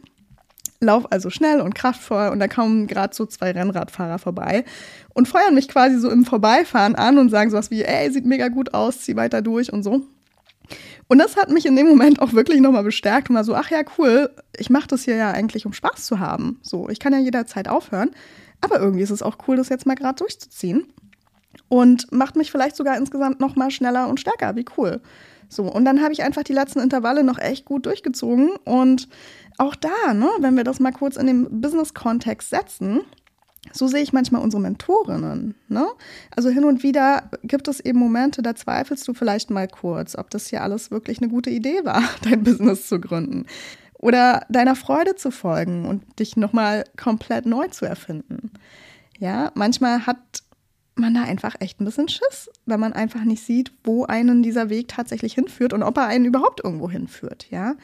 Lauf 0.84 1.10
also 1.10 1.30
schnell 1.30 1.60
und 1.60 1.74
kraftvoll 1.74 2.28
und 2.28 2.40
da 2.40 2.48
kommen 2.48 2.86
gerade 2.86 3.14
so 3.14 3.26
zwei 3.26 3.52
Rennradfahrer 3.52 4.18
vorbei 4.18 4.64
und 5.14 5.28
feuern 5.28 5.54
mich 5.54 5.68
quasi 5.68 5.98
so 5.98 6.10
im 6.10 6.24
Vorbeifahren 6.24 6.94
an 6.94 7.18
und 7.18 7.30
sagen 7.30 7.50
sowas 7.50 7.70
wie, 7.70 7.82
ey, 7.82 8.10
sieht 8.10 8.26
mega 8.26 8.48
gut 8.48 8.74
aus, 8.74 9.00
zieh 9.00 9.16
weiter 9.16 9.42
durch 9.42 9.72
und 9.72 9.82
so. 9.82 10.02
Und 11.08 11.18
das 11.18 11.36
hat 11.36 11.50
mich 11.50 11.66
in 11.66 11.76
dem 11.76 11.86
Moment 11.86 12.20
auch 12.20 12.32
wirklich 12.32 12.60
nochmal 12.60 12.84
bestärkt 12.84 13.28
und 13.28 13.36
war 13.36 13.44
so, 13.44 13.54
ach 13.54 13.70
ja, 13.70 13.82
cool, 13.98 14.30
ich 14.56 14.70
mache 14.70 14.88
das 14.88 15.04
hier 15.04 15.16
ja 15.16 15.30
eigentlich, 15.30 15.66
um 15.66 15.72
Spaß 15.72 16.06
zu 16.06 16.18
haben. 16.18 16.58
So, 16.62 16.88
ich 16.88 16.98
kann 16.98 17.12
ja 17.12 17.18
jederzeit 17.18 17.68
aufhören, 17.68 18.10
aber 18.60 18.78
irgendwie 18.78 19.02
ist 19.02 19.10
es 19.10 19.22
auch 19.22 19.36
cool, 19.46 19.56
das 19.56 19.68
jetzt 19.68 19.86
mal 19.86 19.94
gerade 19.94 20.16
durchzuziehen 20.16 20.86
und 21.68 22.12
macht 22.12 22.36
mich 22.36 22.50
vielleicht 22.50 22.76
sogar 22.76 22.96
insgesamt 22.96 23.40
nochmal 23.40 23.70
schneller 23.70 24.08
und 24.08 24.20
stärker. 24.20 24.56
Wie 24.56 24.64
cool. 24.76 25.00
So, 25.48 25.64
und 25.64 25.84
dann 25.84 26.02
habe 26.02 26.12
ich 26.12 26.22
einfach 26.22 26.42
die 26.42 26.52
letzten 26.52 26.80
Intervalle 26.80 27.22
noch 27.22 27.38
echt 27.38 27.64
gut 27.64 27.86
durchgezogen 27.86 28.50
und 28.64 29.08
auch 29.58 29.74
da, 29.76 30.14
ne, 30.14 30.28
wenn 30.40 30.56
wir 30.56 30.64
das 30.64 30.80
mal 30.80 30.92
kurz 30.92 31.16
in 31.16 31.26
den 31.26 31.60
Business-Kontext 31.60 32.50
setzen, 32.50 33.02
so 33.72 33.86
sehe 33.86 34.02
ich 34.02 34.12
manchmal 34.12 34.42
unsere 34.42 34.60
Mentorinnen. 34.60 35.54
Ne? 35.68 35.86
Also 36.34 36.48
hin 36.48 36.64
und 36.64 36.82
wieder 36.82 37.30
gibt 37.42 37.68
es 37.68 37.80
eben 37.80 37.98
Momente, 37.98 38.42
da 38.42 38.54
zweifelst 38.54 39.06
du 39.08 39.14
vielleicht 39.14 39.50
mal 39.50 39.68
kurz, 39.68 40.16
ob 40.16 40.30
das 40.30 40.48
hier 40.48 40.62
alles 40.62 40.90
wirklich 40.90 41.20
eine 41.20 41.30
gute 41.30 41.50
Idee 41.50 41.84
war, 41.84 42.02
dein 42.22 42.42
Business 42.42 42.88
zu 42.88 43.00
gründen. 43.00 43.46
Oder 43.98 44.44
deiner 44.50 44.76
Freude 44.76 45.14
zu 45.14 45.30
folgen 45.30 45.86
und 45.86 46.18
dich 46.18 46.36
nochmal 46.36 46.84
komplett 46.96 47.46
neu 47.46 47.68
zu 47.68 47.86
erfinden. 47.86 48.50
Ja, 49.18 49.50
manchmal 49.54 50.06
hat 50.06 50.18
man 50.96 51.14
da 51.14 51.22
einfach 51.22 51.56
echt 51.60 51.80
ein 51.80 51.84
bisschen 51.84 52.08
Schiss, 52.08 52.50
wenn 52.66 52.80
man 52.80 52.92
einfach 52.92 53.24
nicht 53.24 53.44
sieht, 53.44 53.72
wo 53.82 54.04
einen 54.04 54.42
dieser 54.42 54.70
Weg 54.70 54.88
tatsächlich 54.88 55.34
hinführt 55.34 55.72
und 55.72 55.82
ob 55.82 55.96
er 55.96 56.06
einen 56.06 56.24
überhaupt 56.24 56.62
irgendwo 56.62 56.90
hinführt, 56.90 57.46
ja. 57.50 57.74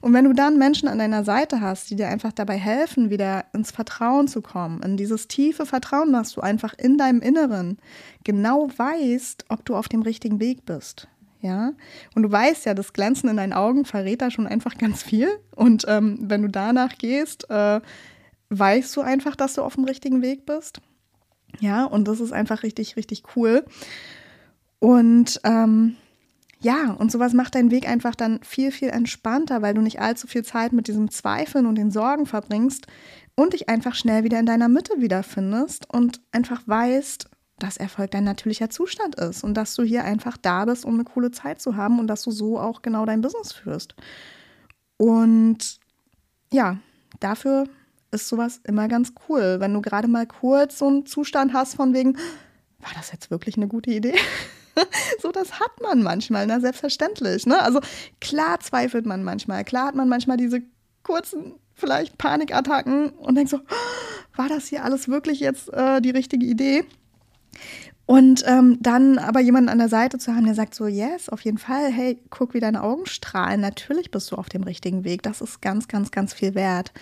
Und 0.00 0.12
wenn 0.12 0.24
du 0.24 0.34
dann 0.34 0.58
Menschen 0.58 0.88
an 0.88 0.98
deiner 0.98 1.24
Seite 1.24 1.60
hast, 1.60 1.90
die 1.90 1.96
dir 1.96 2.08
einfach 2.08 2.32
dabei 2.32 2.58
helfen, 2.58 3.10
wieder 3.10 3.46
ins 3.54 3.70
Vertrauen 3.70 4.28
zu 4.28 4.42
kommen, 4.42 4.82
in 4.82 4.96
dieses 4.96 5.28
tiefe 5.28 5.66
Vertrauen, 5.66 6.12
dass 6.12 6.32
du 6.32 6.40
einfach 6.40 6.74
in 6.74 6.98
deinem 6.98 7.20
Inneren 7.20 7.78
genau 8.24 8.68
weißt, 8.76 9.46
ob 9.48 9.64
du 9.64 9.74
auf 9.74 9.88
dem 9.88 10.02
richtigen 10.02 10.40
Weg 10.40 10.66
bist, 10.66 11.08
ja. 11.40 11.72
Und 12.14 12.22
du 12.22 12.32
weißt 12.32 12.66
ja, 12.66 12.74
das 12.74 12.92
Glänzen 12.92 13.30
in 13.30 13.36
deinen 13.36 13.52
Augen 13.52 13.84
verrät 13.84 14.22
da 14.22 14.30
schon 14.30 14.46
einfach 14.46 14.76
ganz 14.76 15.02
viel. 15.02 15.28
Und 15.54 15.84
ähm, 15.88 16.18
wenn 16.20 16.42
du 16.42 16.48
danach 16.48 16.98
gehst, 16.98 17.48
äh, 17.50 17.80
weißt 18.50 18.96
du 18.96 19.02
einfach, 19.02 19.36
dass 19.36 19.54
du 19.54 19.62
auf 19.62 19.76
dem 19.76 19.84
richtigen 19.84 20.22
Weg 20.22 20.46
bist. 20.46 20.80
Ja, 21.60 21.84
und 21.84 22.06
das 22.06 22.20
ist 22.20 22.32
einfach 22.32 22.62
richtig, 22.62 22.96
richtig 22.96 23.22
cool. 23.36 23.64
Und 24.78 25.40
ähm, 25.44 25.96
ja, 26.60 26.92
und 26.92 27.12
sowas 27.12 27.34
macht 27.34 27.54
deinen 27.54 27.70
Weg 27.70 27.88
einfach 27.88 28.14
dann 28.14 28.40
viel, 28.42 28.72
viel 28.72 28.88
entspannter, 28.88 29.62
weil 29.62 29.74
du 29.74 29.80
nicht 29.80 30.00
allzu 30.00 30.26
viel 30.26 30.44
Zeit 30.44 30.72
mit 30.72 30.88
diesem 30.88 31.10
Zweifeln 31.10 31.66
und 31.66 31.76
den 31.76 31.90
Sorgen 31.90 32.26
verbringst 32.26 32.86
und 33.36 33.52
dich 33.52 33.68
einfach 33.68 33.94
schnell 33.94 34.24
wieder 34.24 34.40
in 34.40 34.46
deiner 34.46 34.68
Mitte 34.68 34.94
wiederfindest 34.98 35.92
und 35.92 36.20
einfach 36.32 36.62
weißt, 36.66 37.28
dass 37.58 37.76
Erfolg 37.76 38.10
dein 38.12 38.24
natürlicher 38.24 38.70
Zustand 38.70 39.16
ist 39.16 39.44
und 39.44 39.54
dass 39.54 39.74
du 39.74 39.82
hier 39.82 40.04
einfach 40.04 40.36
da 40.36 40.64
bist, 40.64 40.84
um 40.84 40.94
eine 40.94 41.04
coole 41.04 41.30
Zeit 41.30 41.60
zu 41.60 41.76
haben 41.76 41.98
und 41.98 42.06
dass 42.06 42.22
du 42.22 42.30
so 42.30 42.58
auch 42.58 42.82
genau 42.82 43.04
dein 43.04 43.20
Business 43.20 43.52
führst. 43.52 43.94
Und 44.96 45.78
ja, 46.52 46.78
dafür 47.20 47.64
ist 48.10 48.28
sowas 48.28 48.60
immer 48.64 48.88
ganz 48.88 49.12
cool, 49.28 49.56
wenn 49.60 49.74
du 49.74 49.80
gerade 49.80 50.08
mal 50.08 50.26
kurz 50.26 50.78
so 50.78 50.86
einen 50.86 51.06
Zustand 51.06 51.52
hast 51.52 51.74
von 51.74 51.94
wegen, 51.94 52.16
war 52.80 52.92
das 52.94 53.12
jetzt 53.12 53.30
wirklich 53.30 53.56
eine 53.56 53.68
gute 53.68 53.90
Idee? 53.90 54.14
so, 55.22 55.32
das 55.32 55.60
hat 55.60 55.80
man 55.82 56.02
manchmal, 56.02 56.46
na, 56.46 56.60
selbstverständlich. 56.60 57.46
Ne? 57.46 57.60
Also 57.60 57.80
klar 58.20 58.60
zweifelt 58.60 59.06
man 59.06 59.24
manchmal, 59.24 59.64
klar 59.64 59.88
hat 59.88 59.94
man 59.94 60.08
manchmal 60.08 60.36
diese 60.36 60.62
kurzen, 61.02 61.54
vielleicht 61.74 62.18
Panikattacken 62.18 63.10
und 63.10 63.34
denkt 63.34 63.50
so, 63.50 63.60
war 64.36 64.48
das 64.48 64.66
hier 64.66 64.84
alles 64.84 65.08
wirklich 65.08 65.40
jetzt 65.40 65.72
äh, 65.72 66.00
die 66.00 66.10
richtige 66.10 66.46
Idee? 66.46 66.84
Und 68.06 68.42
ähm, 68.46 68.78
dann 68.80 69.18
aber 69.18 69.40
jemanden 69.40 69.68
an 69.68 69.76
der 69.76 69.90
Seite 69.90 70.16
zu 70.16 70.34
haben, 70.34 70.46
der 70.46 70.54
sagt 70.54 70.74
so, 70.74 70.86
yes, 70.86 71.28
auf 71.28 71.42
jeden 71.42 71.58
Fall, 71.58 71.92
hey, 71.92 72.18
guck, 72.30 72.54
wie 72.54 72.60
deine 72.60 72.82
Augen 72.82 73.04
strahlen, 73.04 73.60
natürlich 73.60 74.10
bist 74.10 74.32
du 74.32 74.36
auf 74.36 74.48
dem 74.48 74.62
richtigen 74.62 75.04
Weg. 75.04 75.22
Das 75.22 75.42
ist 75.42 75.60
ganz, 75.60 75.88
ganz, 75.88 76.10
ganz 76.10 76.32
viel 76.32 76.54
wert. 76.54 76.92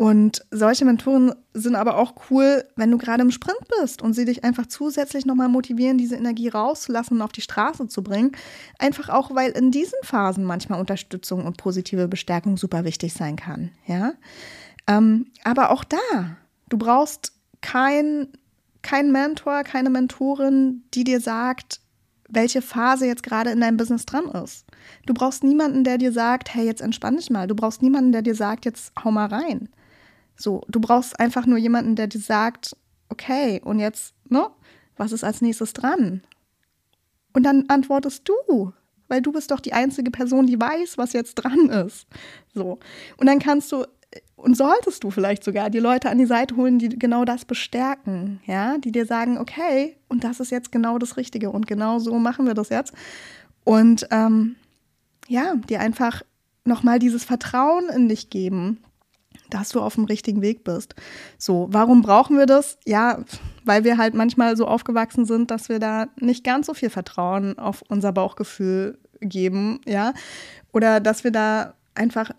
Und 0.00 0.46
solche 0.50 0.86
Mentoren 0.86 1.34
sind 1.52 1.74
aber 1.74 1.98
auch 1.98 2.14
cool, 2.30 2.64
wenn 2.74 2.90
du 2.90 2.96
gerade 2.96 3.20
im 3.20 3.30
Sprint 3.30 3.60
bist 3.78 4.00
und 4.00 4.14
sie 4.14 4.24
dich 4.24 4.44
einfach 4.44 4.64
zusätzlich 4.64 5.26
nochmal 5.26 5.50
motivieren, 5.50 5.98
diese 5.98 6.16
Energie 6.16 6.48
rauszulassen 6.48 7.18
und 7.18 7.22
auf 7.22 7.32
die 7.32 7.42
Straße 7.42 7.86
zu 7.86 8.02
bringen. 8.02 8.32
Einfach 8.78 9.10
auch, 9.10 9.34
weil 9.34 9.50
in 9.50 9.70
diesen 9.70 9.98
Phasen 10.02 10.44
manchmal 10.44 10.80
Unterstützung 10.80 11.44
und 11.44 11.58
positive 11.58 12.08
Bestärkung 12.08 12.56
super 12.56 12.84
wichtig 12.84 13.12
sein 13.12 13.36
kann. 13.36 13.72
Ja? 13.86 14.14
Ähm, 14.86 15.26
aber 15.44 15.70
auch 15.70 15.84
da, 15.84 15.98
du 16.70 16.78
brauchst 16.78 17.34
kein, 17.60 18.28
kein 18.80 19.12
Mentor, 19.12 19.64
keine 19.64 19.90
Mentorin, 19.90 20.82
die 20.94 21.04
dir 21.04 21.20
sagt, 21.20 21.82
welche 22.26 22.62
Phase 22.62 23.04
jetzt 23.04 23.22
gerade 23.22 23.50
in 23.50 23.60
deinem 23.60 23.76
Business 23.76 24.06
dran 24.06 24.30
ist. 24.30 24.64
Du 25.04 25.12
brauchst 25.12 25.44
niemanden, 25.44 25.84
der 25.84 25.98
dir 25.98 26.12
sagt, 26.12 26.54
hey, 26.54 26.64
jetzt 26.64 26.80
entspann 26.80 27.18
dich 27.18 27.28
mal. 27.28 27.46
Du 27.46 27.54
brauchst 27.54 27.82
niemanden, 27.82 28.12
der 28.12 28.22
dir 28.22 28.34
sagt, 28.34 28.64
jetzt 28.64 28.94
hau 29.04 29.10
mal 29.10 29.26
rein. 29.26 29.68
So, 30.40 30.62
du 30.68 30.80
brauchst 30.80 31.20
einfach 31.20 31.46
nur 31.46 31.58
jemanden, 31.58 31.96
der 31.96 32.06
dir 32.06 32.20
sagt, 32.20 32.76
okay, 33.10 33.60
und 33.62 33.78
jetzt, 33.78 34.14
ne, 34.28 34.48
was 34.96 35.12
ist 35.12 35.24
als 35.24 35.42
nächstes 35.42 35.72
dran? 35.72 36.22
Und 37.32 37.44
dann 37.44 37.66
antwortest 37.68 38.28
du, 38.28 38.72
weil 39.08 39.20
du 39.20 39.32
bist 39.32 39.50
doch 39.50 39.60
die 39.60 39.72
einzige 39.72 40.10
Person, 40.10 40.46
die 40.46 40.60
weiß, 40.60 40.96
was 40.96 41.12
jetzt 41.12 41.34
dran 41.34 41.68
ist. 41.68 42.06
So. 42.54 42.78
Und 43.18 43.26
dann 43.26 43.38
kannst 43.38 43.70
du 43.72 43.84
und 44.34 44.56
solltest 44.56 45.04
du 45.04 45.10
vielleicht 45.10 45.44
sogar 45.44 45.70
die 45.70 45.78
Leute 45.78 46.08
an 46.08 46.18
die 46.18 46.26
Seite 46.26 46.56
holen, 46.56 46.78
die 46.78 46.88
genau 46.88 47.24
das 47.24 47.44
bestärken, 47.44 48.40
ja, 48.46 48.78
die 48.78 48.90
dir 48.90 49.06
sagen, 49.06 49.38
okay, 49.38 49.96
und 50.08 50.24
das 50.24 50.40
ist 50.40 50.50
jetzt 50.50 50.72
genau 50.72 50.98
das 50.98 51.16
Richtige 51.16 51.50
und 51.50 51.66
genau 51.66 51.98
so 51.98 52.18
machen 52.18 52.46
wir 52.46 52.54
das 52.54 52.70
jetzt. 52.70 52.94
Und 53.64 54.08
ähm, 54.10 54.56
ja, 55.28 55.54
dir 55.68 55.80
einfach 55.80 56.22
nochmal 56.64 56.98
dieses 56.98 57.24
Vertrauen 57.24 57.88
in 57.90 58.08
dich 58.08 58.30
geben, 58.30 58.82
dass 59.50 59.70
du 59.70 59.80
auf 59.80 59.94
dem 59.94 60.04
richtigen 60.04 60.42
Weg 60.42 60.64
bist. 60.64 60.94
So, 61.38 61.68
warum 61.70 62.02
brauchen 62.02 62.38
wir 62.38 62.46
das? 62.46 62.78
Ja, 62.86 63.24
weil 63.64 63.84
wir 63.84 63.98
halt 63.98 64.14
manchmal 64.14 64.56
so 64.56 64.66
aufgewachsen 64.66 65.24
sind, 65.24 65.50
dass 65.50 65.68
wir 65.68 65.78
da 65.78 66.06
nicht 66.20 66.44
ganz 66.44 66.66
so 66.66 66.74
viel 66.74 66.90
Vertrauen 66.90 67.58
auf 67.58 67.82
unser 67.88 68.12
Bauchgefühl 68.12 68.98
geben, 69.20 69.80
ja, 69.86 70.14
oder 70.72 71.00
dass 71.00 71.24
wir 71.24 71.30
da 71.30 71.74
einfach 71.94 72.30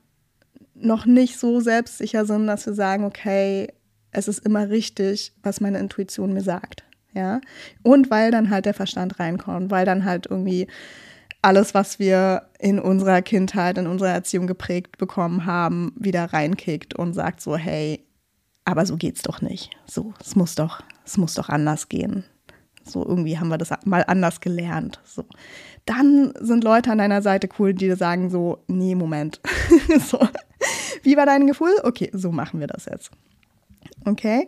noch 0.74 1.06
nicht 1.06 1.38
so 1.38 1.60
selbstsicher 1.60 2.25
sind, 2.25 2.48
dass 2.48 2.65
wir 2.65 2.74
sagen, 2.74 3.06
okay, 3.06 3.68
es 4.12 4.27
ist 4.27 4.46
immer 4.46 4.70
richtig, 4.70 5.34
was 5.44 5.62
meine 5.62 5.80
Intuition 5.80 6.34
mir 6.34 6.41
sagt, 6.41 6.84
ja, 7.13 7.39
und 7.84 8.10
weil 8.10 8.32
dann 8.32 8.50
halt 8.50 8.65
der 8.65 8.74
Verstand 8.74 9.20
reinkommt, 9.20 9.70
weil 9.72 9.86
dann 9.86 10.06
halt 10.06 10.27
irgendwie 10.30 10.68
alles, 11.42 11.74
was 11.74 12.00
wir 12.00 12.44
in 12.60 12.80
unserer 12.80 13.22
Kindheit, 13.22 13.78
in 13.78 13.88
unserer 13.88 14.10
Erziehung 14.10 14.48
geprägt 14.48 14.98
bekommen 14.98 15.46
haben, 15.46 15.94
wieder 15.96 16.26
reinkickt 16.26 16.94
und 16.96 17.14
sagt 17.14 17.42
so, 17.42 17.58
hey, 17.58 18.06
aber 18.66 18.86
so 18.86 18.96
geht's 18.96 19.24
doch 19.24 19.42
nicht. 19.42 19.72
So, 19.86 20.14
es 20.20 20.36
muss 20.36 20.56
doch, 20.56 20.84
es 21.06 21.18
muss 21.18 21.34
doch 21.34 21.50
anders 21.50 21.90
gehen. 21.90 22.24
So 22.84 23.06
irgendwie 23.06 23.38
haben 23.38 23.50
wir 23.50 23.58
das 23.58 23.72
mal 23.86 24.04
anders 24.08 24.40
gelernt. 24.40 25.00
So. 25.04 25.26
Dann 25.86 26.34
sind 26.40 26.64
Leute 26.64 26.92
an 26.92 26.98
deiner 26.98 27.22
Seite 27.22 27.50
cool, 27.60 27.74
die 27.74 27.86
dir 27.86 27.96
sagen 27.96 28.30
so, 28.30 28.64
nee, 28.68 28.96
Moment. 28.96 29.40
so. 30.08 30.20
Wie 31.04 31.18
war 31.18 31.26
dein 31.26 31.48
Gefühl? 31.48 31.74
Okay, 31.84 32.10
so 32.14 32.32
machen 32.32 32.60
wir 32.60 32.68
das 32.68 32.86
jetzt. 32.86 33.12
Okay? 34.06 34.48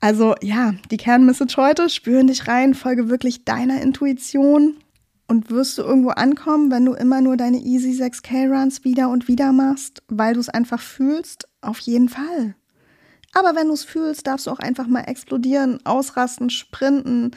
Also 0.00 0.34
ja, 0.42 0.74
die 0.90 0.96
Kernmessage 0.96 1.56
heute, 1.56 1.88
spüren 1.88 2.26
dich 2.26 2.48
rein, 2.48 2.74
folge 2.74 3.08
wirklich 3.08 3.44
deiner 3.44 3.80
Intuition 3.80 4.76
und 5.26 5.50
wirst 5.50 5.78
du 5.78 5.82
irgendwo 5.82 6.10
ankommen, 6.10 6.70
wenn 6.70 6.84
du 6.84 6.92
immer 6.92 7.20
nur 7.20 7.36
deine 7.36 7.58
Easy 7.58 7.90
6K 8.02 8.48
Runs 8.48 8.84
wieder 8.84 9.08
und 9.08 9.28
wieder 9.28 9.52
machst, 9.52 10.02
weil 10.08 10.34
du 10.34 10.40
es 10.40 10.48
einfach 10.48 10.80
fühlst? 10.80 11.48
Auf 11.60 11.78
jeden 11.80 12.08
Fall. 12.08 12.54
Aber 13.32 13.56
wenn 13.56 13.68
du 13.68 13.74
es 13.74 13.84
fühlst, 13.84 14.26
darfst 14.26 14.46
du 14.46 14.50
auch 14.50 14.60
einfach 14.60 14.86
mal 14.86 15.00
explodieren, 15.02 15.84
ausrasten, 15.84 16.50
sprinten, 16.50 17.32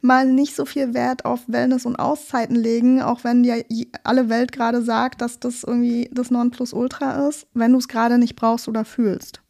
mal 0.00 0.26
nicht 0.26 0.56
so 0.56 0.64
viel 0.64 0.94
Wert 0.94 1.24
auf 1.24 1.40
Wellness 1.46 1.86
und 1.86 1.96
Auszeiten 1.96 2.56
legen, 2.56 3.02
auch 3.02 3.22
wenn 3.24 3.42
dir 3.42 3.64
alle 4.02 4.28
Welt 4.28 4.52
gerade 4.52 4.82
sagt, 4.82 5.20
dass 5.20 5.38
das 5.38 5.62
irgendwie 5.62 6.10
das 6.12 6.30
Nonplusultra 6.30 7.28
ist, 7.28 7.46
wenn 7.54 7.72
du 7.72 7.78
es 7.78 7.88
gerade 7.88 8.18
nicht 8.18 8.34
brauchst 8.34 8.68
oder 8.68 8.84
fühlst. 8.84 9.40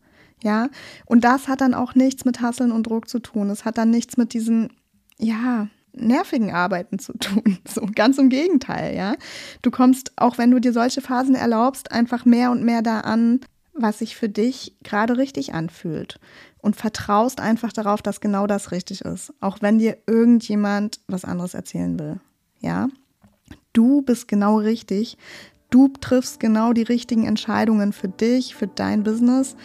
Ja, 0.42 0.68
und 1.06 1.22
das 1.22 1.46
hat 1.46 1.60
dann 1.60 1.72
auch 1.72 1.94
nichts 1.94 2.24
mit 2.24 2.40
Hasseln 2.40 2.72
und 2.72 2.88
Druck 2.88 3.08
zu 3.08 3.20
tun. 3.20 3.48
Es 3.48 3.64
hat 3.64 3.78
dann 3.78 3.90
nichts 3.90 4.16
mit 4.16 4.34
diesen, 4.34 4.72
ja, 5.18 5.68
nervigen 5.92 6.52
Arbeiten 6.52 6.98
zu 6.98 7.12
tun. 7.14 7.58
So 7.68 7.86
ganz 7.94 8.18
im 8.18 8.28
Gegenteil, 8.28 8.94
ja. 8.94 9.14
Du 9.62 9.70
kommst, 9.70 10.12
auch 10.16 10.36
wenn 10.38 10.50
du 10.50 10.58
dir 10.58 10.72
solche 10.72 11.00
Phasen 11.00 11.34
erlaubst, 11.34 11.90
einfach 11.90 12.24
mehr 12.24 12.50
und 12.50 12.64
mehr 12.64 12.82
da 12.82 13.00
an, 13.00 13.40
was 13.72 14.00
sich 14.00 14.16
für 14.16 14.28
dich 14.28 14.76
gerade 14.82 15.16
richtig 15.16 15.54
anfühlt. 15.54 16.18
Und 16.58 16.76
vertraust 16.76 17.40
einfach 17.40 17.72
darauf, 17.72 18.02
dass 18.02 18.20
genau 18.20 18.46
das 18.46 18.70
richtig 18.70 19.00
ist. 19.00 19.32
Auch 19.40 19.58
wenn 19.60 19.78
dir 19.78 19.98
irgendjemand 20.06 21.00
was 21.08 21.24
anderes 21.24 21.54
erzählen 21.54 21.98
will. 21.98 22.20
Ja. 22.60 22.88
Du 23.72 24.02
bist 24.02 24.28
genau 24.28 24.58
richtig. 24.58 25.16
Du 25.72 25.88
triffst 25.88 26.38
genau 26.38 26.74
die 26.74 26.82
richtigen 26.82 27.24
Entscheidungen 27.24 27.94
für 27.94 28.08
dich, 28.08 28.54
für 28.54 28.66
dein 28.66 29.04
Business. 29.04 29.56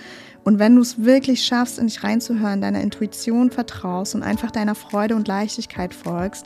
Und 0.46 0.58
wenn 0.58 0.74
du 0.78 0.82
es 0.82 1.04
wirklich 1.04 1.44
schaffst, 1.44 1.78
in 1.78 1.88
dich 1.88 2.02
reinzuhören, 2.02 2.62
deiner 2.62 2.80
Intuition 2.80 3.52
vertraust 3.52 4.16
und 4.16 4.24
einfach 4.24 4.50
deiner 4.50 4.74
Freude 4.74 5.18
und 5.18 5.28
Leichtigkeit 5.28 5.94
folgst, 5.94 6.46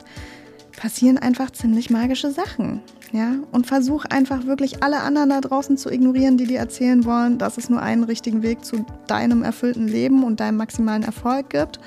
passieren 0.76 1.16
einfach 1.16 1.52
ziemlich 1.52 1.90
magische 1.90 2.32
Sachen. 2.32 2.80
Ja, 3.12 3.34
und 3.52 3.68
versuch 3.68 4.04
einfach 4.06 4.46
wirklich 4.46 4.82
alle 4.82 5.00
anderen 5.00 5.28
da 5.28 5.40
draußen 5.40 5.76
zu 5.76 5.90
ignorieren, 5.92 6.38
die 6.38 6.46
dir 6.46 6.58
erzählen 6.58 7.04
wollen, 7.04 7.38
dass 7.38 7.56
es 7.56 7.70
nur 7.70 7.80
einen 7.80 8.02
richtigen 8.02 8.42
Weg 8.42 8.64
zu 8.64 8.84
deinem 9.06 9.44
erfüllten 9.44 9.86
Leben 9.86 10.24
und 10.24 10.40
deinem 10.40 10.56
maximalen 10.56 11.04
Erfolg 11.04 11.50
gibt. 11.50 11.78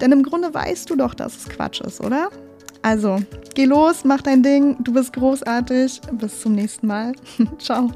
Denn 0.00 0.12
im 0.12 0.22
Grunde 0.22 0.54
weißt 0.54 0.88
du 0.88 0.96
doch, 0.96 1.12
dass 1.12 1.36
es 1.36 1.48
Quatsch 1.50 1.82
ist, 1.82 2.00
oder? 2.00 2.30
Also, 2.82 3.18
geh 3.54 3.66
los, 3.66 4.04
mach 4.04 4.22
dein 4.22 4.42
Ding, 4.42 4.76
du 4.82 4.92
bist 4.92 5.12
großartig. 5.12 6.00
Bis 6.12 6.40
zum 6.40 6.54
nächsten 6.54 6.86
Mal. 6.86 7.12
Ciao. 7.58 7.90